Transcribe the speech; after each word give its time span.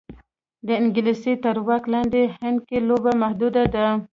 د 0.67 0.69
انګلیس 0.81 1.23
تر 1.43 1.57
واک 1.67 1.83
لاندې 1.93 2.21
هند 2.39 2.57
کې 2.67 2.77
لوبه 2.87 3.11
محدوده 3.21 3.63
ده. 3.75 3.87